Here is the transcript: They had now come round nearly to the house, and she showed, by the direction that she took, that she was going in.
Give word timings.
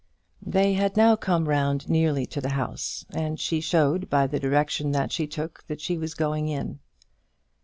They 0.41 0.73
had 0.73 0.97
now 0.97 1.15
come 1.15 1.47
round 1.47 1.87
nearly 1.87 2.25
to 2.25 2.41
the 2.41 2.49
house, 2.53 3.05
and 3.11 3.39
she 3.39 3.61
showed, 3.61 4.09
by 4.09 4.25
the 4.25 4.39
direction 4.39 4.93
that 4.93 5.11
she 5.11 5.27
took, 5.27 5.63
that 5.67 5.79
she 5.79 5.95
was 5.99 6.15
going 6.15 6.47
in. 6.47 6.79